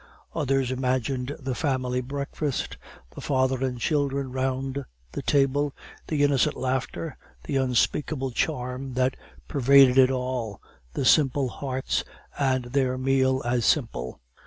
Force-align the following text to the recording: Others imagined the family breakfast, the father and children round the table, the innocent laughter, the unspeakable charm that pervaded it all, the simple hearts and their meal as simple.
Others 0.33 0.71
imagined 0.71 1.35
the 1.39 1.53
family 1.53 2.01
breakfast, 2.01 2.77
the 3.13 3.21
father 3.21 3.63
and 3.63 3.79
children 3.79 4.31
round 4.31 4.83
the 5.11 5.21
table, 5.21 5.75
the 6.07 6.23
innocent 6.23 6.57
laughter, 6.57 7.15
the 7.43 7.57
unspeakable 7.57 8.31
charm 8.31 8.95
that 8.95 9.15
pervaded 9.47 9.99
it 9.99 10.09
all, 10.09 10.59
the 10.93 11.05
simple 11.05 11.49
hearts 11.49 12.03
and 12.35 12.65
their 12.73 12.97
meal 12.97 13.43
as 13.45 13.63
simple. 13.63 14.19